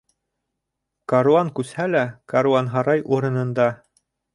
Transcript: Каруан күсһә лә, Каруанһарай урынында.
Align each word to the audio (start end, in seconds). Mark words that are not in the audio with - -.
Каруан 1.13 1.53
күсһә 1.61 1.87
лә, 1.93 2.03
Каруанһарай 2.37 3.09
урынында. 3.19 3.73